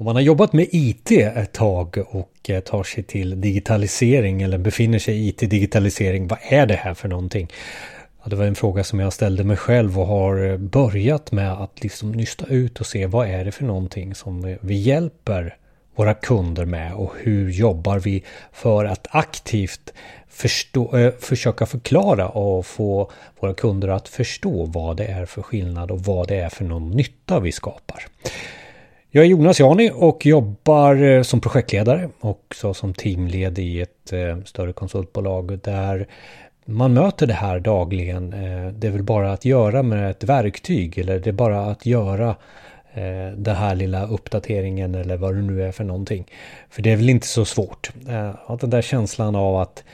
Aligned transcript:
Om 0.00 0.04
man 0.04 0.16
har 0.16 0.22
jobbat 0.22 0.52
med 0.52 0.66
IT 0.70 1.10
ett 1.10 1.52
tag 1.52 2.04
och 2.08 2.50
eh, 2.50 2.60
tar 2.60 2.82
sig 2.82 3.02
till 3.02 3.40
digitalisering 3.40 4.42
eller 4.42 4.58
befinner 4.58 4.98
sig 4.98 5.16
i 5.16 5.28
IT-digitalisering, 5.28 6.28
vad 6.28 6.38
är 6.42 6.66
det 6.66 6.74
här 6.74 6.94
för 6.94 7.08
någonting? 7.08 7.48
Ja, 8.22 8.30
det 8.30 8.36
var 8.36 8.44
en 8.44 8.54
fråga 8.54 8.84
som 8.84 9.00
jag 9.00 9.12
ställde 9.12 9.44
mig 9.44 9.56
själv 9.56 9.98
och 9.98 10.06
har 10.06 10.50
eh, 10.50 10.56
börjat 10.56 11.32
med 11.32 11.52
att 11.52 11.82
liksom 11.82 12.12
nysta 12.12 12.46
ut 12.46 12.80
och 12.80 12.86
se 12.86 13.06
vad 13.06 13.28
är 13.28 13.44
det 13.44 13.52
för 13.52 13.64
någonting 13.64 14.14
som 14.14 14.44
eh, 14.44 14.56
vi 14.60 14.74
hjälper 14.74 15.56
våra 15.94 16.14
kunder 16.14 16.64
med 16.64 16.94
och 16.94 17.12
hur 17.20 17.50
jobbar 17.50 17.98
vi 17.98 18.24
för 18.52 18.84
att 18.84 19.06
aktivt 19.10 19.92
förstå, 20.28 21.12
försöka 21.20 21.66
förklara 21.66 22.28
och 22.28 22.66
få 22.66 23.10
våra 23.40 23.54
kunder 23.54 23.88
att 23.88 24.08
förstå 24.08 24.64
vad 24.64 24.96
det 24.96 25.06
är 25.06 25.26
för 25.26 25.42
skillnad 25.42 25.90
och 25.90 26.00
vad 26.00 26.28
det 26.28 26.36
är 26.36 26.48
för 26.48 26.64
någon 26.64 26.90
nytta 26.90 27.40
vi 27.40 27.52
skapar. 27.52 28.06
Jag 29.12 29.24
är 29.24 29.28
Jonas 29.28 29.60
Jani 29.60 29.90
och 29.94 30.26
jobbar 30.26 30.96
eh, 31.02 31.22
som 31.22 31.40
projektledare 31.40 32.08
och 32.20 32.54
som 32.74 32.94
teamled 32.94 33.58
i 33.58 33.80
ett 33.80 34.12
eh, 34.12 34.42
större 34.44 34.72
konsultbolag 34.72 35.58
där 35.58 36.06
man 36.64 36.94
möter 36.94 37.26
det 37.26 37.34
här 37.34 37.60
dagligen. 37.60 38.32
Eh, 38.32 38.72
det 38.72 38.86
är 38.86 38.90
väl 38.90 39.02
bara 39.02 39.32
att 39.32 39.44
göra 39.44 39.82
med 39.82 40.10
ett 40.10 40.24
verktyg 40.24 40.98
eller 40.98 41.18
det 41.18 41.30
är 41.30 41.32
bara 41.32 41.60
att 41.60 41.86
göra 41.86 42.36
den 43.36 43.56
här 43.56 43.74
lilla 43.74 44.06
uppdateringen 44.06 44.94
eller 44.94 45.16
vad 45.16 45.34
det 45.34 45.42
nu 45.42 45.62
är 45.62 45.72
för 45.72 45.84
någonting. 45.84 46.26
För 46.70 46.82
det 46.82 46.92
är 46.92 46.96
väl 46.96 47.10
inte 47.10 47.26
så 47.26 47.44
svårt. 47.44 47.90
Den 48.60 48.70
där 48.70 48.82
känslan 48.82 49.36
av 49.36 49.56
att 49.56 49.84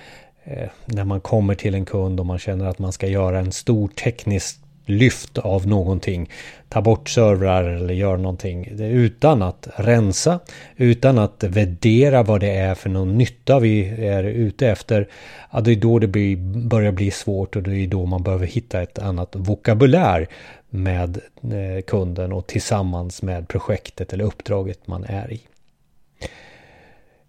när 0.84 1.04
man 1.04 1.20
kommer 1.20 1.54
till 1.54 1.74
en 1.74 1.84
kund 1.84 2.20
och 2.20 2.26
man 2.26 2.38
känner 2.38 2.66
att 2.66 2.78
man 2.78 2.92
ska 2.92 3.06
göra 3.06 3.38
en 3.38 3.52
stor 3.52 3.88
teknisk 3.88 4.60
lyft 4.86 5.38
av 5.38 5.66
någonting. 5.66 6.30
Ta 6.68 6.82
bort 6.82 7.08
servrar 7.08 7.64
eller 7.64 7.94
gör 7.94 8.16
någonting 8.16 8.68
utan 8.80 9.42
att 9.42 9.68
rensa, 9.76 10.40
utan 10.76 11.18
att 11.18 11.44
värdera 11.44 12.22
vad 12.22 12.40
det 12.40 12.50
är 12.50 12.74
för 12.74 12.90
någon 12.90 13.18
nytta 13.18 13.58
vi 13.58 13.88
är 14.06 14.24
ute 14.24 14.68
efter. 14.68 15.08
Ja, 15.52 15.60
det 15.60 15.72
är 15.72 15.76
då 15.76 15.98
det 15.98 16.06
blir, 16.06 16.36
börjar 16.68 16.92
bli 16.92 17.10
svårt 17.10 17.56
och 17.56 17.62
det 17.62 17.76
är 17.76 17.86
då 17.86 18.06
man 18.06 18.22
behöver 18.22 18.46
hitta 18.46 18.82
ett 18.82 18.98
annat 18.98 19.36
vokabulär 19.36 20.28
med 20.70 21.20
eh, 21.42 21.82
kunden 21.86 22.32
och 22.32 22.46
tillsammans 22.46 23.22
med 23.22 23.48
projektet 23.48 24.12
eller 24.12 24.24
uppdraget 24.24 24.86
man 24.86 25.04
är 25.04 25.32
i. 25.32 25.40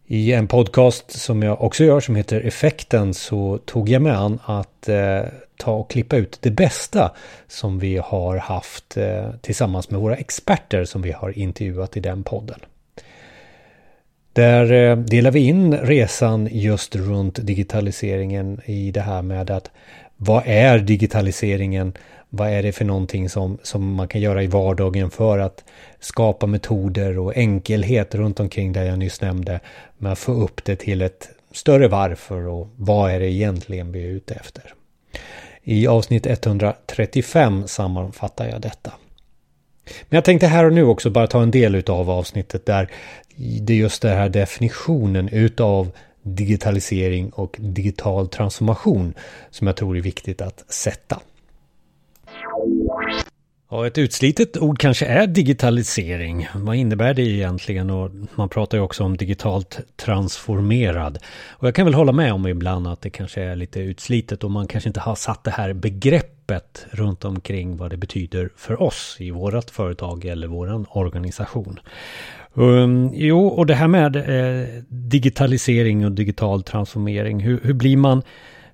I 0.10 0.34
en 0.34 0.48
podcast 0.48 1.12
som 1.12 1.44
jag 1.44 1.62
också 1.62 1.84
gör 1.84 2.00
som 2.00 2.16
heter 2.16 2.42
Effekten 2.42 3.14
så 3.14 3.58
tog 3.58 3.90
jag 3.90 4.02
mig 4.02 4.12
an 4.12 4.40
att 4.46 4.90
eh, 4.90 5.22
ta 5.58 5.72
och 5.72 5.90
klippa 5.90 6.18
ut 6.18 6.38
det 6.42 6.52
bästa 6.52 7.12
som 7.48 7.80
vi 7.80 7.98
har 7.98 8.38
haft 8.38 8.98
eh, 8.98 9.32
tillsammans 9.42 9.90
med 9.90 10.00
våra 10.00 10.16
experter 10.16 10.86
som 10.86 11.02
vi 11.02 11.12
har 11.12 11.38
intervjuat 11.38 11.98
i 11.98 12.00
den 12.00 12.24
podden. 12.24 12.60
Där 14.34 14.72
eh, 14.72 14.98
delar 14.98 15.32
vi 15.32 15.40
in 15.40 15.78
resan 15.78 16.50
just 16.52 16.96
runt 16.96 17.48
digitaliseringen 17.48 18.62
i 18.66 18.92
det 18.92 19.02
här 19.02 19.22
med 19.22 19.52
att 19.52 19.72
vad 20.18 20.44
är 20.46 20.80
digitaliseringen? 20.80 21.94
Vad 22.30 22.50
är 22.50 22.64
det 22.64 22.72
för 22.72 22.86
någonting 22.86 23.30
som, 23.30 23.58
som 23.64 23.94
man 23.94 24.08
kan 24.08 24.22
göra 24.22 24.44
i 24.44 24.48
vardagen 24.48 25.12
för 25.12 25.40
att 25.40 25.64
skapa 26.00 26.48
metoder 26.48 27.20
och 27.20 27.38
enkelhet 27.38 28.16
runt 28.16 28.40
omkring 28.40 28.74
det 28.74 28.86
jag 28.86 29.00
nyss 29.00 29.22
nämnde. 29.22 29.60
Men 29.98 30.16
få 30.16 30.32
upp 30.32 30.66
det 30.66 30.76
till 30.76 31.02
ett 31.02 31.30
större 31.52 31.88
varför 31.88 32.48
och 32.48 32.70
vad 32.76 33.12
är 33.12 33.20
det 33.20 33.32
egentligen 33.32 33.92
vi 33.92 34.04
är 34.04 34.10
ute 34.10 34.34
efter. 34.34 34.74
I 35.64 35.88
avsnitt 35.88 36.26
135 36.26 37.68
sammanfattar 37.68 38.48
jag 38.48 38.62
detta. 38.62 38.92
Men 40.10 40.18
jag 40.18 40.24
tänkte 40.24 40.48
här 40.48 40.66
och 40.66 40.74
nu 40.74 40.84
också 40.84 41.10
bara 41.10 41.28
ta 41.28 41.42
en 41.42 41.52
del 41.52 41.76
utav 41.76 42.10
avsnittet 42.10 42.66
där 42.66 42.90
det 43.38 43.74
är 43.74 43.78
just 43.78 44.02
den 44.02 44.18
här 44.18 44.30
definitionen 44.30 45.30
utav 45.30 45.92
digitalisering 46.36 47.30
och 47.30 47.58
digital 47.60 48.28
transformation 48.28 49.14
som 49.50 49.68
jag 49.68 49.76
tror 49.76 49.98
är 49.98 50.02
viktigt 50.02 50.42
att 50.42 50.64
sätta. 50.74 51.20
Ja, 53.70 53.88
ett 53.88 53.98
utslitet 53.98 54.58
ord 54.58 54.80
kanske 54.80 55.06
är 55.06 55.28
digitalisering. 55.28 56.48
Vad 56.56 56.76
innebär 56.76 57.14
det 57.14 57.22
egentligen? 57.22 57.90
Och 57.90 58.12
man 58.36 58.50
pratar 58.50 58.78
ju 58.78 58.84
också 58.84 59.04
om 59.04 59.18
digitalt 59.18 59.80
transformerad. 59.96 61.18
Och 61.50 61.68
jag 61.68 61.76
kan 61.76 61.86
väl 61.86 61.94
hålla 61.94 62.12
med 62.12 62.34
om 62.34 62.48
ibland 62.48 62.88
att 62.88 63.02
det 63.02 63.10
kanske 63.10 63.42
är 63.42 63.56
lite 63.56 63.80
utslitet 63.80 64.44
och 64.44 64.52
man 64.52 64.68
kanske 64.68 64.90
inte 64.90 65.00
har 65.00 65.16
satt 65.16 65.44
det 65.44 65.52
här 65.52 65.74
begreppet 65.74 66.86
runt 66.92 67.26
omkring 67.26 67.78
vad 67.78 67.90
det 67.90 67.98
betyder 67.98 68.50
för 68.56 68.82
oss 68.82 69.18
i 69.20 69.32
vårt 69.32 69.70
företag 69.70 70.26
eller 70.26 70.48
vår 70.48 70.98
organisation. 70.98 71.80
Um, 72.58 73.12
jo, 73.14 73.48
och 73.48 73.66
det 73.66 73.74
här 73.74 73.88
med 73.88 74.16
eh, 74.16 74.68
digitalisering 74.90 76.06
och 76.06 76.12
digital 76.12 76.64
transformering. 76.64 77.40
Hur, 77.40 77.60
hur 77.64 77.74
blir 77.74 77.98
man 77.98 78.24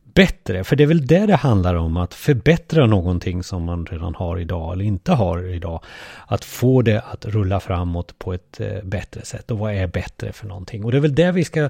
bättre? 0.03 0.63
För 0.63 0.75
det 0.75 0.83
är 0.83 0.87
väl 0.87 1.07
det 1.07 1.25
det 1.25 1.35
handlar 1.35 1.75
om, 1.75 1.97
att 1.97 2.13
förbättra 2.13 2.85
någonting 2.85 3.43
som 3.43 3.63
man 3.63 3.85
redan 3.85 4.15
har 4.15 4.39
idag 4.39 4.73
eller 4.73 4.85
inte 4.85 5.11
har 5.11 5.53
idag. 5.53 5.83
Att 6.27 6.45
få 6.45 6.81
det 6.81 7.01
att 7.01 7.25
rulla 7.25 7.59
framåt 7.59 8.19
på 8.19 8.33
ett 8.33 8.59
eh, 8.59 8.83
bättre 8.83 9.21
sätt. 9.25 9.51
Och 9.51 9.59
vad 9.59 9.73
är 9.73 9.87
bättre 9.87 10.33
för 10.33 10.47
någonting? 10.47 10.83
Och 10.83 10.91
det 10.91 10.97
är 10.97 11.01
väl 11.01 11.15
det 11.15 11.31
vi 11.31 11.43
ska 11.43 11.69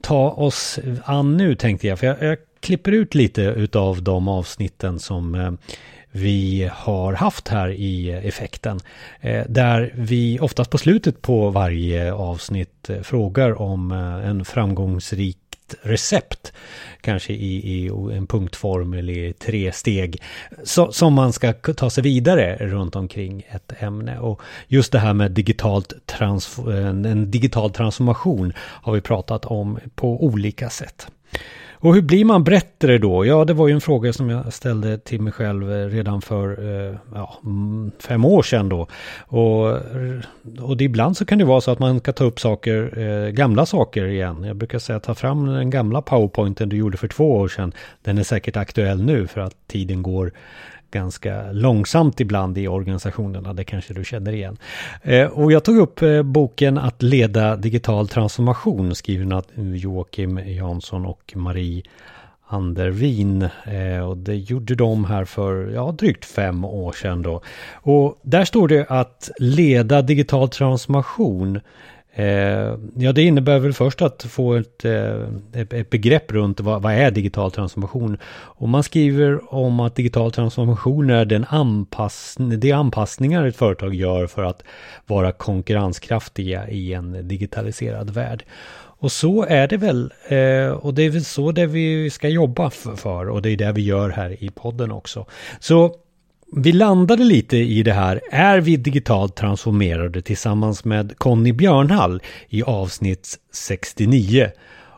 ta 0.00 0.30
oss 0.30 0.78
an 1.04 1.36
nu 1.36 1.54
tänkte 1.54 1.86
jag. 1.86 1.98
För 1.98 2.06
jag, 2.06 2.22
jag 2.22 2.36
klipper 2.60 2.92
ut 2.92 3.14
lite 3.14 3.42
utav 3.42 4.02
de 4.02 4.28
avsnitten 4.28 4.98
som 4.98 5.34
eh, 5.34 5.52
vi 6.12 6.70
har 6.72 7.12
haft 7.12 7.48
här 7.48 7.68
i 7.68 8.10
effekten. 8.10 8.80
Eh, 9.20 9.44
där 9.48 9.92
vi 9.94 10.40
oftast 10.40 10.70
på 10.70 10.78
slutet 10.78 11.22
på 11.22 11.50
varje 11.50 12.12
avsnitt 12.12 12.90
eh, 12.90 13.00
frågar 13.00 13.60
om 13.62 13.92
eh, 13.92 14.28
en 14.28 14.44
framgångsrik 14.44 15.36
recept. 15.82 16.52
Kanske 17.00 17.32
i, 17.32 17.84
i, 17.84 17.86
en 17.88 18.26
punktform 18.26 18.92
eller 18.92 19.12
i 19.12 19.32
tre 19.32 19.72
steg. 19.72 20.22
Så, 20.64 20.92
som 20.92 21.14
man 21.14 21.32
ska 21.32 21.52
ta 21.52 21.90
sig 21.90 22.02
vidare 22.02 22.56
runt 22.60 22.96
omkring 22.96 23.46
ett 23.48 23.72
ämne. 23.78 24.18
Och 24.18 24.42
just 24.68 24.92
det 24.92 24.98
här 24.98 25.14
med 25.14 25.30
digitalt 25.30 25.92
trans, 26.06 26.58
en 26.58 27.30
digital 27.30 27.72
transformation 27.72 28.52
har 28.58 28.92
vi 28.92 29.00
pratat 29.00 29.44
om 29.44 29.78
på 29.94 30.24
olika 30.24 30.70
sätt. 30.70 31.06
Och 31.82 31.94
hur 31.94 32.02
blir 32.02 32.24
man 32.24 32.44
bättre 32.44 32.98
då? 32.98 33.26
Ja, 33.26 33.44
det 33.44 33.54
var 33.54 33.68
ju 33.68 33.74
en 33.74 33.80
fråga 33.80 34.12
som 34.12 34.30
jag 34.30 34.52
ställde 34.52 34.98
till 34.98 35.20
mig 35.20 35.32
själv 35.32 35.72
eh, 35.72 35.86
redan 35.86 36.22
för 36.22 36.48
eh, 36.50 36.96
ja, 37.14 37.38
mm, 37.44 37.90
fem 37.98 38.24
år 38.24 38.42
sedan 38.42 38.68
då. 38.68 38.86
Och, 39.18 39.66
och 40.60 40.76
det, 40.76 40.84
ibland 40.84 41.16
så 41.16 41.24
kan 41.24 41.38
det 41.38 41.44
vara 41.44 41.60
så 41.60 41.70
att 41.70 41.78
man 41.78 42.00
kan 42.00 42.14
ta 42.14 42.24
upp 42.24 42.40
saker, 42.40 42.98
eh, 42.98 43.30
gamla 43.30 43.66
saker 43.66 44.04
igen. 44.04 44.44
Jag 44.44 44.56
brukar 44.56 44.78
säga 44.78 45.00
ta 45.00 45.14
fram 45.14 45.46
den 45.46 45.70
gamla 45.70 46.02
powerpointen 46.02 46.68
du 46.68 46.76
gjorde 46.76 46.96
för 46.96 47.08
två 47.08 47.32
år 47.32 47.48
sedan. 47.48 47.72
Den 48.02 48.18
är 48.18 48.22
säkert 48.22 48.56
aktuell 48.56 49.02
nu 49.02 49.26
för 49.26 49.40
att 49.40 49.54
tiden 49.66 50.02
går 50.02 50.32
ganska 50.90 51.52
långsamt 51.52 52.20
ibland 52.20 52.58
i 52.58 52.68
organisationerna, 52.68 53.52
det 53.52 53.64
kanske 53.64 53.94
du 53.94 54.04
känner 54.04 54.32
igen. 54.32 54.56
Eh, 55.02 55.26
och 55.26 55.52
jag 55.52 55.64
tog 55.64 55.76
upp 55.76 56.02
eh, 56.02 56.22
boken 56.22 56.78
Att 56.78 57.02
leda 57.02 57.56
digital 57.56 58.08
transformation 58.08 58.94
skriven 58.94 59.32
av 59.32 59.44
Joakim 59.56 60.38
Jansson 60.38 61.06
och 61.06 61.32
Marie 61.36 61.82
Andervin. 62.46 63.42
Eh, 63.42 64.08
och 64.08 64.16
det 64.16 64.34
gjorde 64.34 64.74
de 64.74 65.04
här 65.04 65.24
för 65.24 65.70
ja, 65.74 65.92
drygt 65.98 66.24
fem 66.24 66.64
år 66.64 66.92
sedan 66.92 67.22
då. 67.22 67.42
Och 67.72 68.18
där 68.22 68.44
står 68.44 68.68
det 68.68 68.86
att 68.88 69.30
leda 69.38 70.02
digital 70.02 70.48
transformation 70.48 71.60
Eh, 72.20 72.76
ja, 72.94 73.12
det 73.12 73.22
innebär 73.22 73.58
väl 73.58 73.72
först 73.72 74.02
att 74.02 74.22
få 74.22 74.54
ett, 74.54 74.84
eh, 74.84 75.22
ett 75.52 75.90
begrepp 75.90 76.32
runt 76.32 76.60
vad, 76.60 76.82
vad, 76.82 76.92
är 76.92 77.10
digital 77.10 77.50
transformation. 77.50 78.18
Och 78.32 78.68
man 78.68 78.82
skriver 78.82 79.54
om 79.54 79.80
att 79.80 79.94
digital 79.94 80.32
transformation 80.32 81.10
är 81.10 81.24
den 81.24 81.44
anpassning, 81.48 82.60
de 82.60 82.72
anpassningar 82.72 83.46
ett 83.46 83.56
företag 83.56 83.94
gör 83.94 84.26
för 84.26 84.42
att 84.42 84.62
vara 85.06 85.32
konkurrenskraftiga 85.32 86.68
i 86.68 86.92
en 86.92 87.28
digitaliserad 87.28 88.10
värld. 88.10 88.44
Och 89.00 89.12
så 89.12 89.44
är 89.44 89.68
det 89.68 89.76
väl. 89.76 90.12
Eh, 90.28 90.70
och 90.70 90.94
det 90.94 91.02
är 91.02 91.10
väl 91.10 91.24
så 91.24 91.52
det 91.52 91.66
vi 91.66 92.10
ska 92.10 92.28
jobba 92.28 92.70
för. 92.70 93.28
Och 93.28 93.42
det 93.42 93.50
är 93.50 93.56
det 93.56 93.72
vi 93.72 93.82
gör 93.82 94.10
här 94.10 94.44
i 94.44 94.50
podden 94.50 94.92
också. 94.92 95.26
Så 95.60 95.94
vi 96.52 96.72
landade 96.72 97.24
lite 97.24 97.56
i 97.56 97.82
det 97.82 97.92
här, 97.92 98.20
är 98.30 98.60
vi 98.60 98.76
digitalt 98.76 99.36
transformerade 99.36 100.22
tillsammans 100.22 100.84
med 100.84 101.18
Conny 101.18 101.52
Björnhall 101.52 102.22
i 102.48 102.62
avsnitt 102.62 103.38
69. 103.52 104.50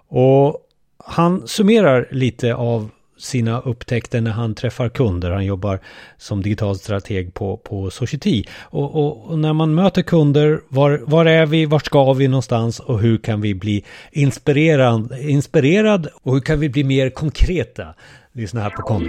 Och 0.08 0.56
han 1.04 1.49
summerar 1.49 2.08
lite 2.10 2.54
av 2.54 2.90
sina 3.19 3.60
upptäckter 3.60 4.20
när 4.20 4.31
han 4.31 4.54
träffar 4.54 4.88
kunder. 4.88 5.31
Han 5.31 5.44
jobbar 5.44 5.81
som 6.19 6.43
digital 6.43 6.78
strateg 6.78 7.34
på, 7.34 7.56
på 7.56 7.90
Society. 7.90 8.44
Och, 8.60 8.94
och, 8.94 9.31
och, 9.31 9.38
när 9.38 9.52
man 9.52 9.75
möter 9.75 10.02
kunder, 10.02 10.60
var, 10.69 11.00
var 11.06 11.26
är 11.26 11.46
vi, 11.46 11.66
Vart 11.66 11.87
ska 11.87 12.12
vi 12.12 12.28
någonstans 12.28 12.81
och 12.81 13.00
hur 13.00 13.19
kan 13.19 13.40
vi 13.40 13.54
bli 13.54 13.84
inspirerad, 14.12 15.19
inspirerad 15.20 16.08
och 16.22 16.32
hur 16.32 16.40
kan 16.40 16.60
vi 16.60 16.69
bli 16.69 16.84
mer 16.84 17.10
konkreta? 17.10 17.94
Lyssna 18.32 18.60
här 18.60 18.70
på 18.70 18.82
Conny. 18.82 19.08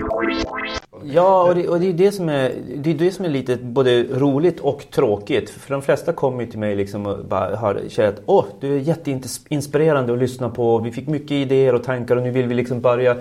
Ja, 1.05 1.43
och 1.43 1.55
det, 1.55 1.67
och 1.67 1.79
det 1.79 1.89
är 1.89 1.93
det 1.93 2.11
som 2.11 2.29
är, 2.29 2.51
det 2.75 2.89
är 2.89 2.93
det 2.93 3.11
som 3.11 3.25
är 3.25 3.29
lite 3.29 3.57
både 3.57 4.03
roligt 4.03 4.59
och 4.59 4.85
tråkigt. 4.91 5.49
För 5.49 5.73
de 5.73 5.81
flesta 5.81 6.13
kommer 6.13 6.43
ju 6.43 6.49
till 6.49 6.59
mig 6.59 6.75
liksom 6.75 7.05
och 7.05 7.25
bara 7.25 7.55
har, 7.55 7.81
säger 7.89 8.09
att 8.09 8.21
oh, 8.25 8.45
du 8.59 8.75
är 8.75 8.79
jätteinspirerande 8.79 10.13
att 10.13 10.19
lyssna 10.19 10.49
på. 10.49 10.77
Vi 10.77 10.91
fick 10.91 11.07
mycket 11.07 11.31
idéer 11.31 11.75
och 11.75 11.83
tankar 11.83 12.15
och 12.15 12.23
nu 12.23 12.31
vill 12.31 12.47
vi 12.47 12.53
liksom 12.53 12.81
börja. 12.81 13.17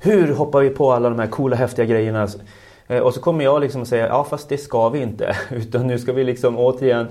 Hur 0.00 0.34
hoppar 0.34 0.60
vi 0.60 0.70
på 0.70 0.92
alla 0.92 1.10
de 1.10 1.18
här 1.18 1.26
coola 1.26 1.56
häftiga 1.56 1.84
grejerna? 1.84 2.28
Eh, 2.88 2.98
och 2.98 3.14
så 3.14 3.20
kommer 3.20 3.44
jag 3.44 3.60
liksom 3.60 3.86
säga, 3.86 4.06
ja 4.06 4.24
fast 4.24 4.48
det 4.48 4.58
ska 4.58 4.88
vi 4.88 5.02
inte. 5.02 5.36
Utan 5.50 5.86
nu 5.86 5.98
ska 5.98 6.12
vi 6.12 6.24
liksom 6.24 6.58
återigen 6.58 7.08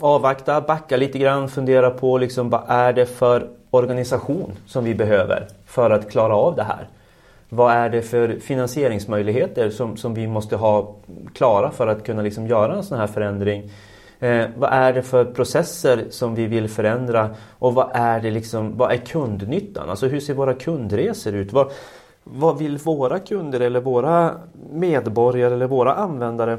avvakta, 0.00 0.60
backa 0.60 0.96
lite 0.96 1.18
grann, 1.18 1.48
fundera 1.48 1.90
på 1.90 2.18
liksom 2.18 2.50
vad 2.50 2.62
är 2.68 2.92
det 2.92 3.06
för 3.06 3.48
organisation 3.70 4.52
som 4.66 4.84
vi 4.84 4.94
behöver 4.94 5.48
för 5.66 5.90
att 5.90 6.10
klara 6.10 6.36
av 6.36 6.56
det 6.56 6.62
här. 6.62 6.88
Vad 7.48 7.72
är 7.72 7.88
det 7.90 8.02
för 8.02 8.38
finansieringsmöjligheter 8.40 9.70
som, 9.70 9.96
som 9.96 10.14
vi 10.14 10.26
måste 10.26 10.56
ha 10.56 10.94
klara 11.34 11.70
för 11.70 11.86
att 11.86 12.04
kunna 12.04 12.22
liksom 12.22 12.46
göra 12.46 12.76
en 12.76 12.82
sån 12.82 12.98
här 12.98 13.06
förändring? 13.06 13.70
Eh, 14.20 14.46
vad 14.56 14.72
är 14.72 14.92
det 14.92 15.02
för 15.02 15.24
processer 15.24 16.04
som 16.10 16.34
vi 16.34 16.46
vill 16.46 16.68
förändra 16.68 17.30
och 17.58 17.74
vad 17.74 17.90
är, 17.94 18.20
det 18.20 18.30
liksom, 18.30 18.76
vad 18.76 18.92
är 18.92 18.96
kundnyttan? 18.96 19.90
Alltså 19.90 20.06
hur 20.06 20.20
ser 20.20 20.34
våra 20.34 20.54
kundresor 20.54 21.34
ut? 21.34 21.52
Vad, 21.52 21.70
vad 22.24 22.58
vill 22.58 22.78
våra 22.78 23.18
kunder 23.18 23.60
eller 23.60 23.80
våra 23.80 24.34
medborgare 24.72 25.54
eller 25.54 25.66
våra 25.66 25.94
användare 25.94 26.58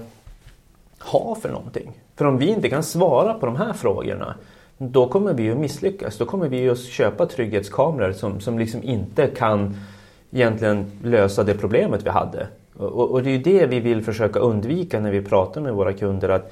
ha 0.99 1.35
för 1.41 1.49
någonting? 1.49 1.91
För 2.15 2.25
om 2.25 2.37
vi 2.37 2.47
inte 2.47 2.69
kan 2.69 2.83
svara 2.83 3.33
på 3.33 3.45
de 3.45 3.55
här 3.55 3.73
frågorna 3.73 4.35
då 4.77 5.07
kommer 5.07 5.33
vi 5.33 5.51
att 5.51 5.57
misslyckas. 5.57 6.17
Då 6.17 6.25
kommer 6.25 6.47
vi 6.47 6.69
att 6.69 6.79
köpa 6.79 7.25
trygghetskameror 7.25 8.11
som, 8.11 8.39
som 8.39 8.59
liksom 8.59 8.83
inte 8.83 9.27
kan 9.27 9.75
egentligen 10.31 10.91
lösa 11.03 11.43
det 11.43 11.53
problemet 11.53 12.05
vi 12.05 12.09
hade. 12.09 12.47
Och, 12.77 13.11
och, 13.11 13.23
det 13.23 13.29
är 13.29 13.31
ju 13.31 13.43
det 13.43 13.65
vi 13.65 13.79
vill 13.79 14.03
försöka 14.03 14.39
undvika 14.39 14.99
när 14.99 15.11
vi 15.11 15.21
pratar 15.21 15.61
med 15.61 15.73
våra 15.73 15.93
kunder. 15.93 16.29
att 16.29 16.51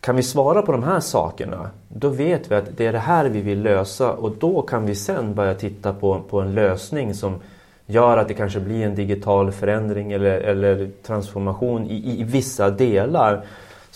Kan 0.00 0.16
vi 0.16 0.22
svara 0.22 0.62
på 0.62 0.72
de 0.72 0.82
här 0.82 1.00
sakerna, 1.00 1.70
då 1.88 2.08
vet 2.08 2.50
vi 2.50 2.54
att 2.54 2.76
det 2.76 2.86
är 2.86 2.92
det 2.92 2.98
här 2.98 3.28
vi 3.28 3.40
vill 3.40 3.62
lösa 3.62 4.12
och 4.12 4.32
då 4.38 4.62
kan 4.62 4.86
vi 4.86 4.94
sen 4.94 5.34
börja 5.34 5.54
titta 5.54 5.92
på, 5.92 6.20
på 6.30 6.40
en 6.40 6.54
lösning 6.54 7.14
som 7.14 7.34
gör 7.86 8.16
att 8.16 8.28
det 8.28 8.34
kanske 8.34 8.60
blir 8.60 8.84
en 8.84 8.94
digital 8.94 9.52
förändring 9.52 10.12
eller, 10.12 10.40
eller 10.40 10.90
transformation 11.02 11.86
i, 11.86 12.20
i 12.20 12.24
vissa 12.24 12.70
delar. 12.70 13.44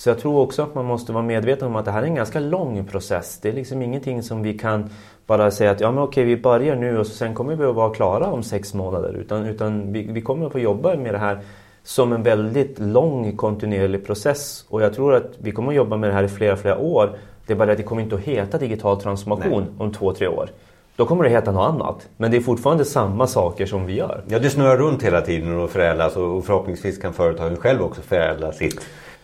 Så 0.02 0.10
jag 0.10 0.18
tror 0.18 0.40
också 0.40 0.62
att 0.62 0.74
man 0.74 0.84
måste 0.84 1.12
vara 1.12 1.24
medveten 1.24 1.68
om 1.68 1.76
att 1.76 1.84
det 1.84 1.90
här 1.90 2.02
är 2.02 2.06
en 2.06 2.14
ganska 2.14 2.40
lång 2.40 2.84
process. 2.84 3.38
Det 3.42 3.48
är 3.48 3.52
liksom 3.52 3.82
ingenting 3.82 4.22
som 4.22 4.42
vi 4.42 4.58
kan 4.58 4.90
bara 5.26 5.50
säga 5.50 5.70
att 5.70 5.80
ja 5.80 5.90
men 5.90 6.02
okej 6.02 6.24
vi 6.24 6.36
börjar 6.36 6.76
nu 6.76 6.98
och 6.98 7.06
sen 7.06 7.34
kommer 7.34 7.56
vi 7.56 7.64
att 7.64 7.74
vara 7.74 7.94
klara 7.94 8.26
om 8.26 8.42
sex 8.42 8.74
månader. 8.74 9.14
Utan, 9.14 9.46
utan 9.46 9.92
vi, 9.92 10.02
vi 10.02 10.20
kommer 10.20 10.46
att 10.46 10.52
få 10.52 10.58
jobba 10.58 10.96
med 10.96 11.14
det 11.14 11.18
här 11.18 11.40
som 11.82 12.12
en 12.12 12.22
väldigt 12.22 12.78
lång 12.78 13.36
kontinuerlig 13.36 14.06
process. 14.06 14.64
Och 14.68 14.82
jag 14.82 14.94
tror 14.94 15.14
att 15.14 15.32
vi 15.38 15.52
kommer 15.52 15.68
att 15.68 15.76
jobba 15.76 15.96
med 15.96 16.10
det 16.10 16.14
här 16.14 16.24
i 16.24 16.28
flera, 16.28 16.56
flera 16.56 16.78
år. 16.78 17.10
Det 17.46 17.52
är 17.52 17.56
bara 17.56 17.72
att 17.72 17.78
det 17.78 17.82
kommer 17.82 18.02
inte 18.02 18.14
att 18.14 18.20
heta 18.20 18.58
digital 18.58 19.00
transformation 19.00 19.62
Nej. 19.62 19.86
om 19.86 19.92
två, 19.92 20.12
tre 20.12 20.28
år. 20.28 20.50
Då 20.96 21.06
kommer 21.06 21.24
det 21.24 21.30
heta 21.30 21.52
något 21.52 21.68
annat. 21.68 22.08
Men 22.16 22.30
det 22.30 22.36
är 22.36 22.40
fortfarande 22.40 22.84
samma 22.84 23.26
saker 23.26 23.66
som 23.66 23.86
vi 23.86 23.94
gör. 23.94 24.22
Ja, 24.28 24.38
det 24.38 24.50
snurrar 24.50 24.76
runt 24.76 25.02
hela 25.02 25.20
tiden 25.20 25.58
och 25.60 25.70
förädlas 25.70 26.16
och 26.16 26.44
förhoppningsvis 26.44 26.98
kan 26.98 27.12
företagen 27.12 27.56
själv 27.56 27.82
också 27.82 28.02
förädla 28.02 28.52
sitt 28.52 28.80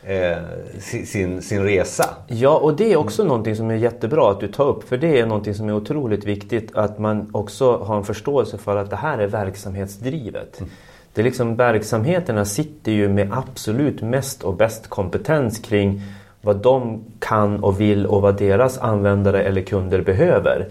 eh, 0.09 0.37
sin, 0.81 1.43
sin 1.43 1.63
resa. 1.63 2.05
Ja, 2.27 2.59
och 2.59 2.77
det 2.77 2.93
är 2.93 2.97
också 2.97 3.23
mm. 3.23 3.29
någonting 3.29 3.57
som 3.57 3.71
är 3.71 3.75
jättebra 3.75 4.31
att 4.31 4.41
du 4.41 4.49
tar 4.49 4.65
upp. 4.65 4.89
För 4.89 4.97
det 4.97 5.21
är 5.21 5.27
någonting 5.27 5.55
som 5.55 5.69
är 5.69 5.73
otroligt 5.73 6.25
viktigt 6.25 6.77
att 6.77 6.99
man 6.99 7.31
också 7.33 7.77
har 7.77 7.97
en 7.97 8.05
förståelse 8.05 8.59
för 8.59 8.77
att 8.77 8.91
det 8.91 8.97
här 8.97 9.19
är 9.19 9.27
verksamhetsdrivet. 9.27 10.61
Mm. 10.61 10.71
Det 11.15 11.21
är 11.23 11.25
liksom 11.25 11.57
verksamheterna 11.57 12.45
sitter 12.45 12.93
ju 12.93 13.09
med 13.09 13.33
absolut 13.33 14.03
mest 14.03 14.43
och 14.43 14.55
bäst 14.55 14.89
kompetens 14.89 15.59
kring 15.59 16.03
vad 16.41 16.57
de 16.57 17.05
kan 17.19 17.65
och 17.65 17.81
vill 17.81 18.07
och 18.07 18.23
vad 18.23 18.39
deras 18.39 18.79
användare 18.79 19.43
eller 19.43 19.63
kunder 19.63 20.01
behöver. 20.01 20.69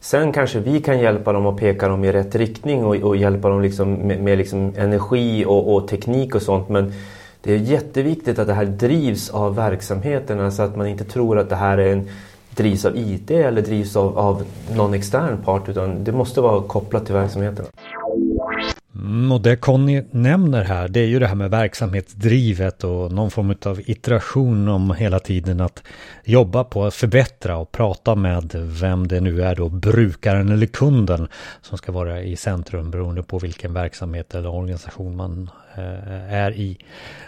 Sen 0.00 0.32
kanske 0.32 0.58
vi 0.58 0.80
kan 0.80 0.98
hjälpa 0.98 1.32
dem 1.32 1.46
och 1.46 1.58
peka 1.58 1.88
dem 1.88 2.04
i 2.04 2.12
rätt 2.12 2.34
riktning 2.34 2.84
och, 2.84 2.96
och 2.96 3.16
hjälpa 3.16 3.48
dem 3.48 3.62
liksom 3.62 3.92
med, 3.92 4.22
med 4.22 4.38
liksom 4.38 4.72
energi 4.76 5.44
och, 5.44 5.74
och, 5.74 5.88
teknik 5.88 6.34
och 6.34 6.42
sånt. 6.42 6.68
Men 6.68 6.92
det 7.42 7.52
är 7.54 7.58
jätteviktigt 7.58 8.38
att 8.38 8.46
det 8.46 8.54
här 8.54 8.64
drivs 8.64 9.30
av 9.30 9.54
verksamheterna 9.54 10.50
så 10.50 10.62
att 10.62 10.76
man 10.76 10.86
inte 10.86 11.04
tror 11.04 11.38
att 11.38 11.48
det 11.48 11.56
här 11.56 11.78
är 11.78 11.92
en, 11.92 12.08
drivs 12.56 12.84
av 12.84 12.96
IT 12.96 13.30
eller 13.30 13.62
drivs 13.62 13.96
av, 13.96 14.18
av 14.18 14.44
någon 14.76 14.94
extern 14.94 15.42
part 15.44 15.68
utan 15.68 16.04
det 16.04 16.12
måste 16.12 16.40
vara 16.40 16.62
kopplat 16.62 17.06
till 17.06 17.14
verksamheterna. 17.14 17.68
Mm, 18.98 19.32
och 19.32 19.40
det 19.40 19.56
Conny 19.56 20.02
nämner 20.10 20.64
här, 20.64 20.88
det 20.88 21.00
är 21.00 21.06
ju 21.06 21.18
det 21.18 21.26
här 21.26 21.34
med 21.34 21.50
verksamhetsdrivet 21.50 22.84
och 22.84 23.12
någon 23.12 23.30
form 23.30 23.54
av 23.64 23.80
iteration 23.86 24.68
om 24.68 24.94
hela 24.94 25.18
tiden 25.18 25.60
att 25.60 25.82
jobba 26.24 26.64
på 26.64 26.84
att 26.84 26.94
förbättra 26.94 27.56
och 27.56 27.72
prata 27.72 28.14
med 28.14 28.50
vem 28.54 29.08
det 29.08 29.20
nu 29.20 29.42
är 29.42 29.54
då, 29.54 29.68
brukaren 29.68 30.48
eller 30.48 30.66
kunden 30.66 31.28
som 31.62 31.78
ska 31.78 31.92
vara 31.92 32.22
i 32.22 32.36
centrum 32.36 32.90
beroende 32.90 33.22
på 33.22 33.38
vilken 33.38 33.74
verksamhet 33.74 34.34
eller 34.34 34.48
organisation 34.48 35.16
man 35.16 35.50
eh, 35.74 36.34
är 36.34 36.52
i. 36.52 36.78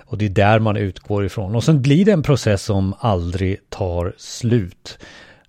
Och 0.07 0.19
det 0.19 0.25
är 0.25 0.31
där 0.31 0.59
man 0.59 0.77
utgår 0.77 1.25
ifrån. 1.25 1.55
Och 1.55 1.65
sen 1.65 1.83
blir 1.83 2.05
det 2.05 2.13
en 2.13 2.23
process 2.23 2.63
som 2.63 2.95
aldrig 2.99 3.59
tar 3.69 4.15
slut. 4.17 4.99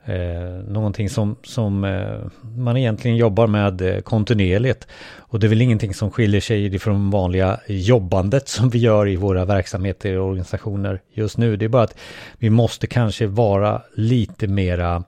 Eh, 0.09 0.63
någonting 0.67 1.09
som, 1.09 1.35
som 1.43 1.83
eh, 1.83 2.47
man 2.57 2.77
egentligen 2.77 3.17
jobbar 3.17 3.47
med 3.47 3.81
eh, 3.81 4.01
kontinuerligt. 4.01 4.87
Och 5.17 5.39
det 5.39 5.47
är 5.47 5.49
väl 5.49 5.61
ingenting 5.61 5.93
som 5.93 6.11
skiljer 6.11 6.41
sig 6.41 6.79
från 6.79 7.09
vanliga 7.09 7.59
jobbandet 7.67 8.47
som 8.47 8.69
vi 8.69 8.79
gör 8.79 9.07
i 9.07 9.15
våra 9.15 9.45
verksamheter 9.45 10.17
och 10.17 10.27
organisationer 10.27 11.01
just 11.13 11.37
nu. 11.37 11.55
Det 11.55 11.65
är 11.65 11.69
bara 11.69 11.83
att 11.83 11.97
vi 12.37 12.49
måste 12.49 12.87
kanske 12.87 13.27
vara 13.27 13.81
lite 13.95 14.47
mera 14.47 15.03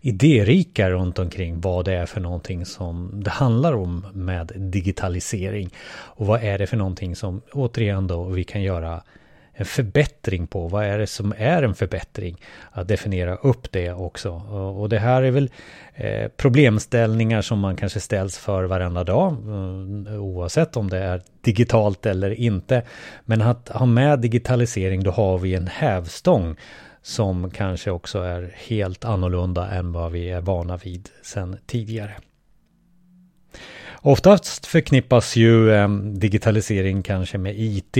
idérika 0.00 0.90
runt 0.90 1.18
omkring 1.18 1.60
vad 1.60 1.84
det 1.84 1.94
är 1.94 2.06
för 2.06 2.20
någonting 2.20 2.66
som 2.66 3.10
det 3.24 3.30
handlar 3.30 3.72
om 3.72 4.06
med 4.12 4.52
digitalisering. 4.56 5.70
Och 5.90 6.26
vad 6.26 6.44
är 6.44 6.58
det 6.58 6.66
för 6.66 6.76
någonting 6.76 7.16
som 7.16 7.42
återigen 7.52 8.06
då 8.06 8.24
vi 8.24 8.44
kan 8.44 8.62
göra 8.62 9.02
en 9.54 9.64
förbättring 9.64 10.46
på. 10.46 10.68
Vad 10.68 10.84
är 10.84 10.98
det 10.98 11.06
som 11.06 11.34
är 11.38 11.62
en 11.62 11.74
förbättring? 11.74 12.36
Att 12.70 12.88
definiera 12.88 13.36
upp 13.36 13.72
det 13.72 13.92
också. 13.92 14.30
Och 14.78 14.88
det 14.88 14.98
här 14.98 15.22
är 15.22 15.30
väl 15.30 15.50
eh, 15.94 16.28
problemställningar 16.36 17.42
som 17.42 17.58
man 17.58 17.76
kanske 17.76 18.00
ställs 18.00 18.38
för 18.38 18.64
varenda 18.64 19.04
dag. 19.04 19.32
Eh, 19.32 20.22
oavsett 20.22 20.76
om 20.76 20.90
det 20.90 20.98
är 20.98 21.22
digitalt 21.40 22.06
eller 22.06 22.30
inte. 22.30 22.82
Men 23.24 23.42
att 23.42 23.68
ha 23.68 23.86
med 23.86 24.20
digitalisering 24.20 25.02
då 25.02 25.10
har 25.10 25.38
vi 25.38 25.54
en 25.54 25.66
hävstång 25.66 26.56
som 27.02 27.50
kanske 27.50 27.90
också 27.90 28.18
är 28.18 28.54
helt 28.56 29.04
annorlunda 29.04 29.70
än 29.70 29.92
vad 29.92 30.12
vi 30.12 30.30
är 30.30 30.40
vana 30.40 30.76
vid 30.76 31.08
sedan 31.22 31.56
tidigare. 31.66 32.12
Oftast 34.04 34.66
förknippas 34.66 35.36
ju 35.36 35.72
eh, 35.72 35.88
digitalisering 35.98 37.02
kanske 37.02 37.38
med 37.38 37.54
IT 37.58 37.96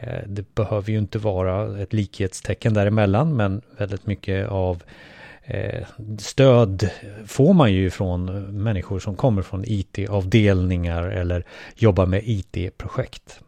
Eh, 0.00 0.22
det 0.26 0.54
behöver 0.54 0.92
ju 0.92 0.98
inte 0.98 1.18
vara 1.18 1.82
ett 1.82 1.92
likhetstecken 1.92 2.74
däremellan 2.74 3.36
men 3.36 3.62
väldigt 3.78 4.06
mycket 4.06 4.48
av 4.48 4.82
eh, 5.44 5.86
stöd 6.18 6.90
får 7.26 7.54
man 7.54 7.72
ju 7.72 7.90
från 7.90 8.24
människor 8.62 8.98
som 8.98 9.16
kommer 9.16 9.42
från 9.42 9.64
IT-avdelningar 9.66 11.02
eller 11.02 11.44
jobbar 11.74 12.06
med 12.06 12.22
IT-projekt. 12.24 13.40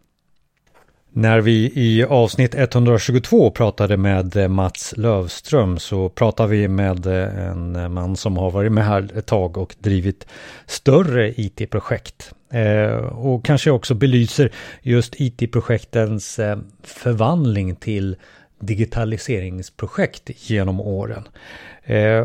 När 1.19 1.41
vi 1.41 1.73
i 1.75 2.05
avsnitt 2.05 2.55
122 2.55 3.51
pratade 3.51 3.97
med 3.97 4.37
eh, 4.37 4.49
Mats 4.49 4.95
Lövström 4.97 5.79
så 5.79 6.09
pratade 6.09 6.49
vi 6.49 6.69
med 6.69 7.07
eh, 7.07 7.49
en 7.49 7.77
eh, 7.77 7.89
man 7.89 8.17
som 8.17 8.37
har 8.37 8.51
varit 8.51 8.73
med 8.73 8.85
här 8.85 9.09
ett 9.17 9.27
tag 9.27 9.57
och 9.57 9.77
drivit 9.79 10.27
större 10.67 11.29
IT-projekt. 11.37 12.33
Och 13.11 13.45
kanske 13.45 13.71
också 13.71 13.95
belyser 13.95 14.53
just 14.83 15.21
IT-projektens 15.21 16.41
förvandling 16.83 17.77
till 17.77 18.17
digitaliseringsprojekt 18.61 20.51
genom 20.51 20.81
åren. 20.81 21.29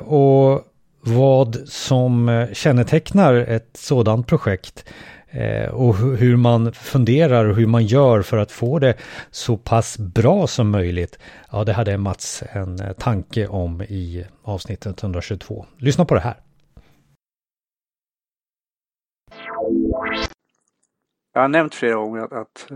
Och 0.05 0.61
vad 1.01 1.55
som 1.65 2.47
kännetecknar 2.53 3.33
ett 3.33 3.69
sådant 3.73 4.27
projekt 4.27 4.85
Eh, 5.33 5.69
och 5.69 5.95
hur 5.95 6.35
man 6.35 6.73
funderar 6.73 7.45
och 7.45 7.55
hur 7.55 7.67
man 7.67 7.85
gör 7.85 8.21
för 8.21 8.37
att 8.37 8.51
få 8.51 8.79
det 8.79 8.95
så 9.31 9.57
pass 9.57 9.97
bra 9.97 10.47
som 10.47 10.69
möjligt. 10.69 11.19
Ja, 11.51 11.63
det 11.63 11.73
hade 11.73 11.97
Mats 11.97 12.43
en 12.51 12.79
eh, 12.79 12.93
tanke 12.93 13.47
om 13.47 13.81
i 13.81 14.25
avsnittet 14.43 15.03
122. 15.03 15.65
Lyssna 15.77 16.05
på 16.05 16.13
det 16.15 16.21
här. 16.21 16.35
Jag 21.33 21.41
har 21.41 21.47
nämnt 21.47 21.75
flera 21.75 21.95
gånger 21.95 22.21
att, 22.21 22.33
att 22.33 22.71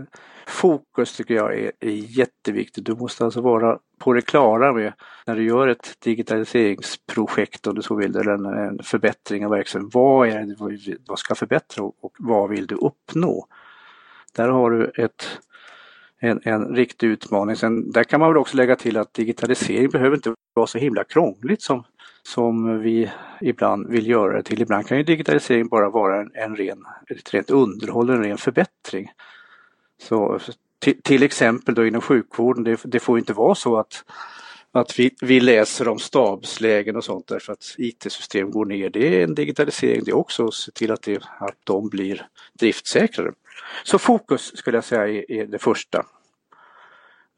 fokus 0.46 1.16
tycker 1.16 1.34
jag 1.34 1.58
är, 1.58 1.72
är, 1.80 1.90
jätteviktigt. 1.90 2.86
Du 2.86 2.94
måste 2.94 3.24
alltså 3.24 3.40
vara 3.40 3.78
på 3.98 4.12
det 4.12 4.22
klara 4.22 4.72
med 4.72 4.92
när 5.26 5.36
du 5.36 5.44
gör 5.44 5.68
ett 5.68 5.96
digitaliseringsprojekt 5.98 7.66
om 7.66 7.74
du 7.74 7.82
så 7.82 7.94
vill, 7.94 8.16
eller 8.16 8.32
en, 8.32 8.46
en 8.46 8.78
förbättring 8.82 9.44
av 9.44 9.50
verksamheten. 9.50 9.90
Vad 9.92 10.28
är 10.28 10.40
det 10.86 10.96
vad 11.08 11.18
ska 11.18 11.34
förbättra 11.34 11.84
och, 11.84 11.94
och 12.00 12.16
vad 12.18 12.50
vill 12.50 12.66
du 12.66 12.74
uppnå? 12.74 13.46
Där 14.36 14.48
har 14.48 14.70
du 14.70 14.92
ett, 14.96 15.40
en, 16.18 16.40
en 16.44 16.76
riktig 16.76 17.06
utmaning. 17.06 17.56
Sen, 17.56 17.92
där 17.92 18.04
kan 18.04 18.20
man 18.20 18.28
väl 18.28 18.36
också 18.36 18.56
lägga 18.56 18.76
till 18.76 18.96
att 18.96 19.14
digitalisering 19.14 19.90
behöver 19.90 20.16
inte 20.16 20.34
vara 20.54 20.66
så 20.66 20.78
himla 20.78 21.04
krångligt 21.04 21.62
som, 21.62 21.84
som 22.28 22.78
vi 22.78 23.10
ibland 23.40 23.88
vill 23.88 24.06
göra 24.06 24.36
det 24.36 24.42
till. 24.42 24.62
Ibland 24.62 24.86
kan 24.86 24.98
ju 24.98 25.04
digitalisering 25.04 25.68
bara 25.68 25.90
vara 25.90 26.20
en, 26.20 26.30
en 26.34 26.56
ren, 26.56 26.84
ett 27.10 27.34
rent 27.34 27.50
underhåll, 27.50 28.10
en 28.10 28.24
ren 28.24 28.38
förbättring. 28.38 29.10
Så 30.02 30.40
till, 30.78 31.02
till 31.02 31.22
exempel 31.22 31.74
då 31.74 31.86
inom 31.86 32.00
sjukvården, 32.00 32.64
det, 32.64 32.80
det 32.84 33.00
får 33.00 33.18
inte 33.18 33.32
vara 33.32 33.54
så 33.54 33.76
att 33.76 34.04
att 34.72 34.98
vi, 34.98 35.10
vi 35.20 35.40
läser 35.40 35.88
om 35.88 35.98
stabslägen 35.98 36.96
och 36.96 37.04
sånt 37.04 37.26
därför 37.26 37.52
att 37.52 37.74
IT-system 37.78 38.50
går 38.50 38.64
ner. 38.64 38.90
Det 38.90 39.20
är 39.20 39.24
en 39.24 39.34
digitalisering 39.34 40.02
det 40.04 40.12
också, 40.12 40.46
att 40.46 40.54
se 40.54 40.72
till 40.72 40.92
att, 40.92 41.02
det, 41.02 41.22
att 41.40 41.56
de 41.64 41.88
blir 41.88 42.26
driftsäkrare. 42.52 43.32
Så 43.84 43.98
fokus 43.98 44.56
skulle 44.56 44.76
jag 44.76 44.84
säga 44.84 45.08
är, 45.08 45.30
är 45.30 45.46
det 45.46 45.58
första. 45.58 46.06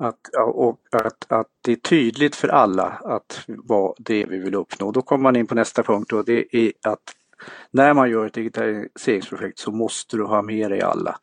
Att, 0.02 0.28
och 0.54 0.80
att, 0.92 1.32
att 1.32 1.46
det 1.62 1.72
är 1.72 1.76
tydligt 1.76 2.36
för 2.36 2.48
alla 2.48 2.84
att 3.04 3.44
vad 3.46 3.94
det 3.98 4.22
är 4.22 4.26
vi 4.26 4.38
vill 4.38 4.54
uppnå. 4.54 4.90
Då 4.92 5.02
kommer 5.02 5.22
man 5.22 5.36
in 5.36 5.46
på 5.46 5.54
nästa 5.54 5.82
punkt 5.82 6.12
och 6.12 6.24
det 6.24 6.56
är 6.56 6.72
att 6.82 7.14
när 7.70 7.94
man 7.94 8.10
gör 8.10 8.26
ett 8.26 8.34
digitaliseringsprojekt 8.34 9.58
så 9.58 9.70
måste 9.70 10.16
du 10.16 10.24
ha 10.24 10.42
med 10.42 10.70
dig 10.70 10.80
alla. 10.80 11.18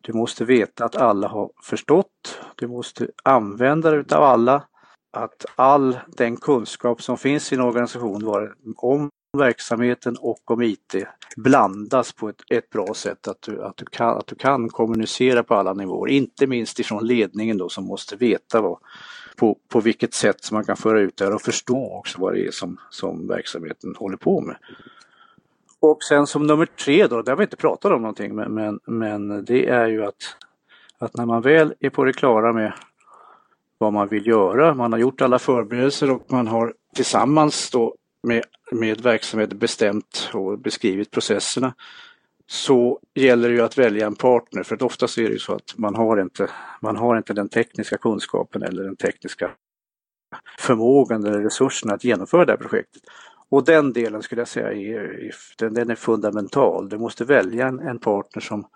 Du 0.00 0.12
måste 0.12 0.44
veta 0.44 0.84
att 0.84 0.96
alla 0.96 1.28
har 1.28 1.50
förstått. 1.62 2.40
Du 2.54 2.66
måste 2.66 3.08
använda 3.22 3.90
det 3.90 3.96
utav 3.96 4.22
alla 4.22 4.62
att 5.10 5.46
all 5.56 5.98
den 6.06 6.36
kunskap 6.36 7.02
som 7.02 7.18
finns 7.18 7.52
i 7.52 7.54
en 7.54 7.60
organisation 7.60 8.52
om 8.76 9.10
verksamheten 9.34 10.16
och 10.20 10.50
om 10.50 10.62
IT 10.62 10.94
blandas 11.36 12.12
på 12.12 12.28
ett, 12.28 12.42
ett 12.50 12.70
bra 12.70 12.94
sätt. 12.94 13.28
Att 13.28 13.42
du, 13.42 13.62
att, 13.62 13.76
du 13.76 13.84
kan, 13.84 14.18
att 14.18 14.26
du 14.26 14.34
kan 14.36 14.68
kommunicera 14.68 15.42
på 15.42 15.54
alla 15.54 15.72
nivåer, 15.72 16.10
inte 16.10 16.46
minst 16.46 16.78
ifrån 16.78 17.06
ledningen 17.06 17.58
då 17.58 17.68
som 17.68 17.84
måste 17.84 18.16
veta 18.16 18.60
vad, 18.60 18.78
på, 19.36 19.58
på 19.68 19.80
vilket 19.80 20.14
sätt 20.14 20.52
man 20.52 20.64
kan 20.64 20.76
föra 20.76 21.00
ut 21.00 21.16
det 21.16 21.24
här 21.24 21.34
och 21.34 21.42
förstå 21.42 21.98
också 21.98 22.20
vad 22.20 22.32
det 22.34 22.46
är 22.46 22.50
som, 22.50 22.80
som 22.90 23.28
verksamheten 23.28 23.94
håller 23.98 24.16
på 24.16 24.40
med. 24.40 24.56
Och 25.80 26.02
sen 26.02 26.26
som 26.26 26.46
nummer 26.46 26.66
tre 26.66 27.06
då, 27.06 27.22
där 27.22 27.32
har 27.32 27.36
vi 27.36 27.44
inte 27.44 27.56
pratat 27.56 27.92
om 27.92 28.02
någonting, 28.02 28.34
men, 28.34 28.54
men, 28.54 28.80
men 28.86 29.44
det 29.44 29.68
är 29.68 29.86
ju 29.86 30.04
att, 30.04 30.36
att 30.98 31.16
när 31.16 31.26
man 31.26 31.42
väl 31.42 31.74
är 31.80 31.90
på 31.90 32.04
det 32.04 32.12
klara 32.12 32.52
med 32.52 32.72
vad 33.78 33.92
man 33.92 34.08
vill 34.08 34.26
göra. 34.26 34.74
Man 34.74 34.92
har 34.92 34.98
gjort 34.98 35.20
alla 35.20 35.38
förberedelser 35.38 36.10
och 36.10 36.22
man 36.32 36.46
har 36.46 36.74
tillsammans 36.94 37.70
då 37.70 37.94
med, 38.24 38.44
med 38.70 39.00
verksamheten 39.00 39.58
bestämt 39.58 40.30
och 40.32 40.58
beskrivit 40.58 41.10
processerna. 41.10 41.74
Så 42.46 43.00
gäller 43.14 43.48
det 43.48 43.54
ju 43.54 43.62
att 43.62 43.78
välja 43.78 44.06
en 44.06 44.14
partner 44.14 44.62
för 44.62 44.74
att 44.74 44.82
oftast 44.82 45.18
är 45.18 45.22
det 45.22 45.32
ju 45.32 45.38
så 45.38 45.54
att 45.54 45.74
man 45.76 45.94
har 45.94 46.20
inte, 46.20 46.50
man 46.80 46.96
har 46.96 47.16
inte 47.16 47.32
den 47.32 47.48
tekniska 47.48 47.98
kunskapen 47.98 48.62
eller 48.62 48.84
den 48.84 48.96
tekniska 48.96 49.50
förmågan 50.58 51.24
eller 51.24 51.40
resurserna 51.40 51.94
att 51.94 52.04
genomföra 52.04 52.44
det 52.44 52.52
här 52.52 52.56
projektet. 52.56 53.02
Och 53.48 53.64
den 53.64 53.92
delen 53.92 54.22
skulle 54.22 54.40
jag 54.40 54.48
säga 54.48 54.72
är, 54.72 55.30
den, 55.58 55.74
den 55.74 55.90
är 55.90 55.94
fundamental. 55.94 56.88
Du 56.88 56.98
måste 56.98 57.24
välja 57.24 57.68
en, 57.68 57.80
en 57.80 57.98
partner 57.98 58.42
som, 58.42 58.66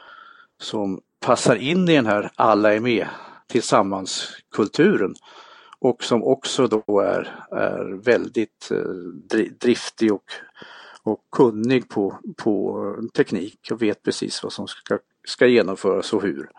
som 0.61 1.01
passar 1.21 1.57
in 1.57 1.89
i 1.89 1.95
den 1.95 2.07
här 2.07 2.31
alla-är-med-tillsammans-kulturen 2.35 5.15
och 5.81 6.05
som 6.05 6.25
också 6.25 6.67
då 6.67 7.01
är, 7.01 7.45
är 7.51 8.05
väldigt 8.05 8.71
eh, 8.71 8.79
driftig 9.61 10.13
och, 10.13 10.33
och 11.03 11.21
kunnig 11.33 11.89
på, 11.89 12.19
på 12.37 12.97
teknik 13.17 13.69
och 13.71 13.83
vet 13.83 14.03
precis 14.03 14.43
vad 14.43 14.53
som 14.53 14.69
ska, 14.69 14.99
ska 15.25 15.47
genomföras 15.47 16.13
och 16.13 16.23
hur. 16.23 16.51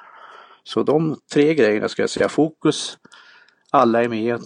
Så 0.64 0.84
de 0.84 1.16
tre 1.34 1.54
grejerna 1.54 1.90
ska 1.90 2.04
jag 2.04 2.10
säga, 2.10 2.30
fokus, 2.30 2.98
alla 3.70 4.04
är 4.04 4.10
med 4.10 4.44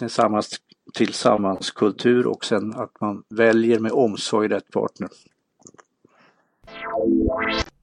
tillsammans, 0.93 1.71
kultur 1.71 2.27
och 2.27 2.45
sen 2.45 2.73
att 2.75 3.01
man 3.01 3.23
väljer 3.29 3.79
med 3.79 3.91
omsorg 3.91 4.47
rätt 4.47 4.71
partner. 4.71 5.09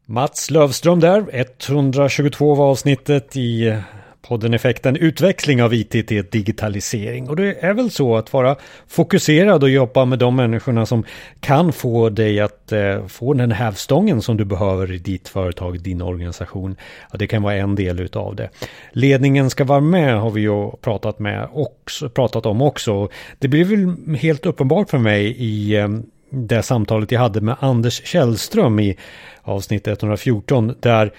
Mats 0.06 0.50
Lövström 0.50 1.00
där, 1.00 1.26
122 1.32 2.54
var 2.54 2.70
avsnittet 2.70 3.36
i 3.36 3.82
podden 4.22 4.54
Effekten 4.54 4.96
utväxling 4.96 5.62
av 5.62 5.74
IT 5.74 5.90
till 5.90 6.24
digitalisering. 6.30 7.28
Och 7.28 7.36
det 7.36 7.64
är 7.64 7.74
väl 7.74 7.90
så 7.90 8.16
att 8.16 8.32
vara 8.32 8.56
fokuserad 8.88 9.62
och 9.62 9.70
jobba 9.70 10.04
med 10.04 10.18
de 10.18 10.36
människorna 10.36 10.86
som 10.86 11.04
kan 11.40 11.72
få 11.72 12.08
dig 12.08 12.40
att 12.40 12.72
eh, 12.72 13.06
få 13.06 13.34
den 13.34 13.52
hävstången 13.52 14.22
som 14.22 14.36
du 14.36 14.44
behöver 14.44 14.92
i 14.92 14.98
ditt 14.98 15.28
företag, 15.28 15.80
din 15.80 16.02
organisation. 16.02 16.76
Ja, 17.12 17.18
det 17.18 17.26
kan 17.26 17.42
vara 17.42 17.54
en 17.54 17.74
del 17.74 18.00
utav 18.00 18.36
det. 18.36 18.50
Ledningen 18.92 19.50
ska 19.50 19.64
vara 19.64 19.80
med 19.80 20.20
har 20.20 20.30
vi 20.30 20.40
ju 20.40 20.70
pratat, 20.70 21.18
med 21.18 21.48
också, 21.52 22.08
pratat 22.08 22.46
om 22.46 22.62
också. 22.62 23.08
Det 23.38 23.48
blir 23.48 23.64
väl 23.64 24.16
helt 24.16 24.46
uppenbart 24.46 24.90
för 24.90 24.98
mig 24.98 25.24
i 25.26 25.76
eh, 25.76 25.88
det 26.30 26.62
samtalet 26.62 27.12
jag 27.12 27.20
hade 27.20 27.40
med 27.40 27.56
Anders 27.60 28.06
Källström 28.06 28.80
i 28.80 28.96
avsnitt 29.42 29.86
114 29.88 30.74
där 30.80 31.12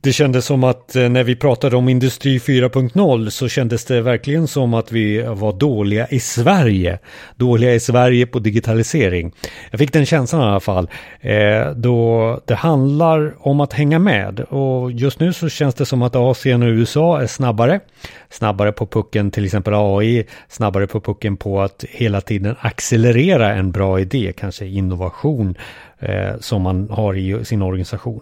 det 0.00 0.12
kändes 0.12 0.44
som 0.44 0.64
att 0.64 0.96
eh, 0.96 1.08
när 1.08 1.24
vi 1.24 1.36
pratade 1.36 1.76
om 1.76 1.88
Industri 1.88 2.38
4.0 2.38 3.30
så 3.30 3.48
kändes 3.48 3.84
det 3.84 4.00
verkligen 4.00 4.48
som 4.48 4.74
att 4.74 4.92
vi 4.92 5.22
var 5.22 5.52
dåliga 5.52 6.06
i 6.08 6.20
Sverige. 6.20 6.98
Dåliga 7.36 7.74
i 7.74 7.80
Sverige 7.80 8.26
på 8.26 8.38
digitalisering. 8.38 9.32
Jag 9.70 9.78
fick 9.78 9.92
den 9.92 10.06
känslan 10.06 10.42
i 10.42 10.44
alla 10.44 10.60
fall. 10.60 10.90
Eh, 11.20 11.70
då 11.76 12.40
det 12.44 12.54
handlar 12.54 13.34
om 13.38 13.60
att 13.60 13.72
hänga 13.72 13.98
med. 13.98 14.40
Och 14.40 14.92
just 14.92 15.20
nu 15.20 15.32
så 15.32 15.48
känns 15.48 15.74
det 15.74 15.86
som 15.86 16.02
att 16.02 16.16
Asien 16.16 16.62
och 16.62 16.68
USA 16.68 17.20
är 17.20 17.26
snabbare. 17.26 17.80
Snabbare 18.30 18.72
på 18.72 18.86
pucken, 18.86 19.30
till 19.30 19.44
exempel 19.44 19.74
AI. 19.76 20.26
Snabbare 20.48 20.86
på 20.86 21.00
pucken 21.00 21.36
på 21.36 21.60
att 21.60 21.84
hela 21.88 22.20
tiden 22.20 22.56
accelerera 22.60 23.54
en 23.54 23.72
bra 23.72 24.00
idé. 24.00 24.32
Kanske 24.36 24.66
innovation 24.66 25.54
eh, 25.98 26.38
som 26.40 26.62
man 26.62 26.90
har 26.90 27.14
i 27.14 27.44
sin 27.44 27.62
organisation. 27.62 28.20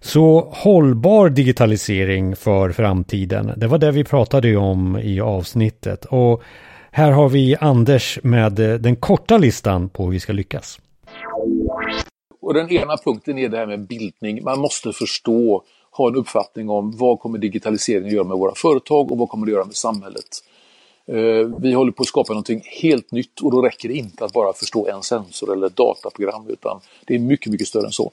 Så 0.00 0.40
hållbar 0.52 1.28
digitalisering 1.28 2.36
för 2.36 2.70
framtiden, 2.70 3.52
det 3.56 3.66
var 3.66 3.78
det 3.78 3.90
vi 3.90 4.04
pratade 4.04 4.56
om 4.56 4.98
i 4.98 5.20
avsnittet. 5.20 6.04
Och 6.04 6.42
här 6.90 7.10
har 7.10 7.28
vi 7.28 7.56
Anders 7.60 8.18
med 8.22 8.58
eh, 8.58 8.74
den 8.74 8.96
korta 8.96 9.38
listan 9.38 9.88
på 9.88 10.04
hur 10.04 10.10
vi 10.10 10.20
ska 10.20 10.32
lyckas. 10.32 10.80
Och 12.42 12.54
den 12.54 12.70
ena 12.70 12.96
punkten 12.96 13.38
är 13.38 13.48
det 13.48 13.56
här 13.56 13.66
med 13.66 13.86
bildning. 13.86 14.44
Man 14.44 14.60
måste 14.60 14.92
förstå, 14.92 15.62
ha 15.92 16.08
en 16.08 16.16
uppfattning 16.16 16.70
om 16.70 16.96
vad 16.96 17.20
kommer 17.20 17.38
digitaliseringen 17.38 18.06
att 18.06 18.12
göra 18.12 18.28
med 18.28 18.38
våra 18.38 18.54
företag 18.54 19.12
och 19.12 19.18
vad 19.18 19.28
kommer 19.28 19.46
det 19.46 19.50
att 19.50 19.54
göra 19.54 19.64
med 19.64 19.74
samhället. 19.74 20.28
Eh, 21.10 21.46
vi 21.58 21.72
håller 21.72 21.92
på 21.92 22.02
att 22.02 22.06
skapa 22.06 22.32
någonting 22.32 22.62
helt 22.82 23.12
nytt 23.12 23.40
och 23.40 23.50
då 23.50 23.62
räcker 23.62 23.88
det 23.88 23.94
inte 23.94 24.24
att 24.24 24.32
bara 24.32 24.52
förstå 24.52 24.86
en 24.88 25.02
sensor 25.02 25.52
eller 25.52 25.66
ett 25.66 25.76
dataprogram 25.76 26.48
utan 26.48 26.80
det 27.06 27.14
är 27.14 27.18
mycket, 27.18 27.52
mycket 27.52 27.68
större 27.68 27.86
än 27.86 27.92
så. 27.92 28.12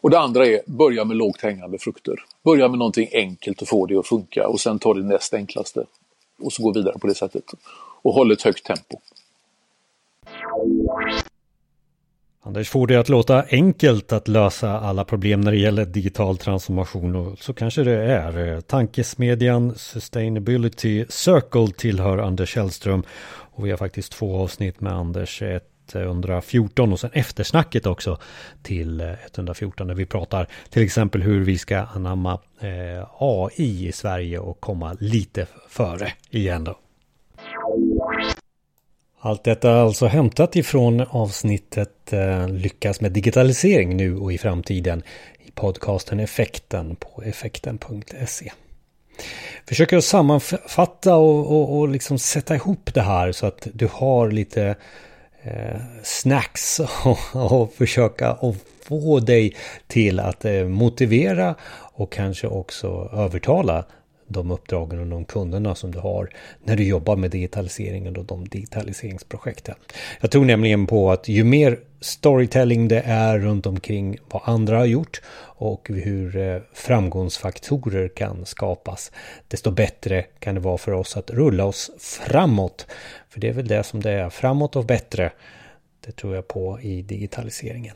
Och 0.00 0.10
det 0.10 0.18
andra 0.18 0.46
är, 0.46 0.60
börja 0.66 1.04
med 1.04 1.16
lågt 1.16 1.42
hängande 1.42 1.78
frukter. 1.78 2.14
Börja 2.42 2.68
med 2.68 2.78
någonting 2.78 3.08
enkelt 3.12 3.62
och 3.62 3.68
få 3.68 3.86
det 3.86 3.96
att 3.96 4.06
funka 4.06 4.48
och 4.48 4.60
sen 4.60 4.78
ta 4.78 4.94
det 4.94 5.02
näst 5.02 5.34
enklaste. 5.34 5.84
Och 6.42 6.52
så 6.52 6.62
gå 6.62 6.72
vidare 6.72 6.98
på 6.98 7.06
det 7.06 7.14
sättet. 7.14 7.44
Och 8.02 8.14
håll 8.14 8.32
ett 8.32 8.42
högt 8.42 8.64
tempo. 8.64 9.00
Anders 12.42 12.68
får 12.68 12.86
det 12.86 12.96
att 12.96 13.08
låta 13.08 13.44
enkelt 13.50 14.12
att 14.12 14.28
lösa 14.28 14.80
alla 14.80 15.04
problem 15.04 15.40
när 15.40 15.50
det 15.50 15.58
gäller 15.58 15.84
digital 15.84 16.38
transformation 16.38 17.16
och 17.16 17.38
så 17.38 17.52
kanske 17.52 17.82
det 17.82 18.04
är. 18.04 18.60
Tankesmedjan 18.60 19.74
Sustainability 19.74 21.04
Circle 21.08 21.68
tillhör 21.76 22.18
Anders 22.18 22.54
Källström 22.54 23.02
och 23.28 23.66
vi 23.66 23.70
har 23.70 23.78
faktiskt 23.78 24.12
två 24.12 24.36
avsnitt 24.36 24.80
med 24.80 24.92
Anders. 24.92 25.42
Ett 25.42 25.66
114 25.94 26.92
och 26.92 27.00
sen 27.00 27.10
eftersnacket 27.12 27.86
också 27.86 28.18
till 28.62 29.00
114 29.00 29.86
där 29.86 29.94
vi 29.94 30.06
pratar 30.06 30.46
till 30.70 30.82
exempel 30.82 31.22
hur 31.22 31.44
vi 31.44 31.58
ska 31.58 31.78
anamma 31.78 32.38
eh, 32.60 33.06
AI 33.18 33.88
i 33.88 33.92
Sverige 33.92 34.38
och 34.38 34.60
komma 34.60 34.96
lite 35.00 35.46
före 35.68 36.12
igen 36.30 36.64
då. 36.64 36.78
Allt 39.22 39.44
detta 39.44 39.70
är 39.70 39.74
alltså 39.74 40.06
hämtat 40.06 40.56
ifrån 40.56 41.00
avsnittet 41.10 42.12
eh, 42.12 42.48
Lyckas 42.48 43.00
med 43.00 43.12
digitalisering 43.12 43.96
nu 43.96 44.16
och 44.16 44.32
i 44.32 44.38
framtiden 44.38 45.02
i 45.38 45.50
podcasten 45.50 46.20
Effekten 46.20 46.96
på 46.96 47.22
effekten.se. 47.22 48.52
Försöker 49.68 49.96
att 49.96 50.04
sammanfatta 50.04 51.16
och, 51.16 51.52
och, 51.52 51.78
och 51.78 51.88
liksom 51.88 52.18
sätta 52.18 52.54
ihop 52.54 52.94
det 52.94 53.02
här 53.02 53.32
så 53.32 53.46
att 53.46 53.68
du 53.72 53.88
har 53.92 54.30
lite 54.30 54.76
eh, 55.42 55.80
snacks 56.02 56.80
och, 57.04 57.52
och 57.52 57.72
försöka 57.72 58.32
och 58.32 58.56
få 58.82 59.20
dig 59.20 59.56
till 59.86 60.20
att 60.20 60.44
eh, 60.44 60.64
motivera 60.64 61.54
och 61.92 62.12
kanske 62.12 62.46
också 62.46 63.10
övertala 63.12 63.84
de 64.32 64.50
uppdragen 64.50 65.00
och 65.00 65.06
de 65.06 65.24
kunderna 65.24 65.74
som 65.74 65.90
du 65.90 65.98
har 65.98 66.30
när 66.64 66.76
du 66.76 66.84
jobbar 66.84 67.16
med 67.16 67.30
digitaliseringen 67.30 68.16
och 68.16 68.24
de 68.24 68.48
digitaliseringsprojekten. 68.48 69.74
Jag 70.20 70.30
tror 70.30 70.44
nämligen 70.44 70.86
på 70.86 71.10
att 71.10 71.28
ju 71.28 71.44
mer 71.44 71.78
storytelling 72.00 72.88
det 72.88 73.00
är 73.00 73.38
runt 73.38 73.66
omkring 73.66 74.18
vad 74.30 74.42
andra 74.44 74.78
har 74.78 74.84
gjort 74.84 75.22
och 75.42 75.88
hur 75.88 76.36
eh, 76.36 76.60
framgångsfaktorer 76.72 78.08
kan 78.08 78.46
skapas, 78.46 79.12
desto 79.48 79.70
bättre 79.70 80.22
kan 80.22 80.54
det 80.54 80.60
vara 80.60 80.78
för 80.78 80.92
oss 80.92 81.16
att 81.16 81.30
rulla 81.30 81.64
oss 81.64 81.90
framåt. 81.98 82.86
För 83.28 83.40
det 83.40 83.48
är 83.48 83.52
väl 83.52 83.68
det 83.68 83.82
som 83.82 84.00
det 84.02 84.10
är, 84.10 84.30
framåt 84.30 84.76
och 84.76 84.84
bättre. 84.84 85.32
Det 86.06 86.12
tror 86.12 86.34
jag 86.34 86.48
på 86.48 86.80
i 86.80 87.02
digitaliseringen. 87.02 87.94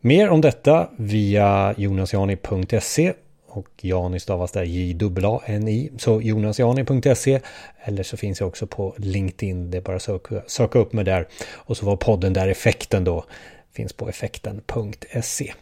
Mer 0.00 0.28
om 0.28 0.40
detta 0.40 0.90
via 0.96 1.74
jonasjani.se 1.76 3.12
och 3.50 3.68
Jani 3.80 4.20
stavas 4.20 4.52
där 4.52 4.62
J-A-N-I. 4.62 5.90
Så 5.98 6.20
jonasjani.se 6.20 7.40
eller 7.84 8.02
så 8.02 8.16
finns 8.16 8.40
jag 8.40 8.48
också 8.48 8.66
på 8.66 8.94
LinkedIn. 8.98 9.70
Det 9.70 9.76
är 9.76 9.82
bara 9.82 9.96
att 9.96 10.02
söka, 10.02 10.42
söka 10.46 10.78
upp 10.78 10.92
mig 10.92 11.04
där. 11.04 11.28
Och 11.52 11.76
så 11.76 11.86
var 11.86 11.96
podden 11.96 12.32
där 12.32 12.48
effekten 12.48 13.04
då 13.04 13.24
finns 13.72 13.92
på 13.92 14.08
effekten.se. 14.08 15.52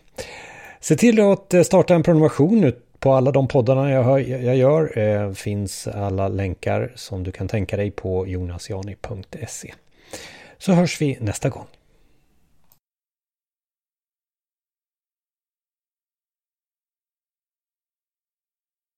Se 0.80 0.96
till 0.96 1.20
att 1.20 1.54
eh, 1.54 1.62
starta 1.62 1.94
en 1.94 2.02
prenumeration 2.02 2.72
på 2.98 3.12
alla 3.12 3.30
de 3.30 3.48
poddarna 3.48 3.90
jag, 3.90 4.28
jag 4.28 4.56
gör. 4.56 4.98
Eh, 4.98 5.32
finns 5.32 5.88
alla 5.88 6.28
länkar 6.28 6.92
som 6.94 7.24
du 7.24 7.32
kan 7.32 7.48
tänka 7.48 7.76
dig 7.76 7.90
på 7.90 8.26
jonasjani.se. 8.26 9.74
Så 10.58 10.72
hörs 10.72 11.00
vi 11.00 11.18
nästa 11.20 11.48
gång. 11.48 11.66